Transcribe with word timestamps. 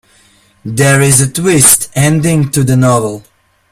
There 0.65 0.99
is 0.99 1.21
a 1.21 1.31
twist 1.31 1.91
ending 1.93 2.49
to 2.53 2.63
the 2.63 2.75
novel. 2.75 3.23